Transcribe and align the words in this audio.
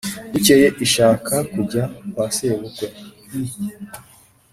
bukeye 0.31 0.67
ishaka 0.85 1.33
kujya 1.51 1.83
kwa 2.13 2.25
sebukwe. 2.35 2.87
i 3.37 3.39